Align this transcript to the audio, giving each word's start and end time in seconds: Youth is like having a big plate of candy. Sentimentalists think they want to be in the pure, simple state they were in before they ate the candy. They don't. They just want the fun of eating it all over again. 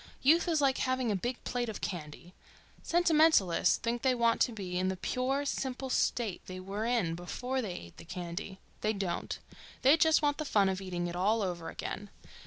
Youth 0.23 0.47
is 0.47 0.61
like 0.61 0.79
having 0.79 1.11
a 1.11 1.15
big 1.15 1.43
plate 1.43 1.69
of 1.69 1.79
candy. 1.79 2.33
Sentimentalists 2.81 3.77
think 3.77 4.01
they 4.01 4.15
want 4.15 4.41
to 4.41 4.51
be 4.51 4.79
in 4.79 4.87
the 4.87 4.97
pure, 4.97 5.45
simple 5.45 5.91
state 5.91 6.41
they 6.47 6.59
were 6.59 6.85
in 6.85 7.13
before 7.13 7.61
they 7.61 7.73
ate 7.73 7.97
the 7.97 8.03
candy. 8.05 8.57
They 8.81 8.93
don't. 8.93 9.37
They 9.83 9.97
just 9.97 10.23
want 10.23 10.39
the 10.39 10.43
fun 10.45 10.69
of 10.69 10.81
eating 10.81 11.05
it 11.05 11.15
all 11.15 11.43
over 11.43 11.69
again. 11.69 12.09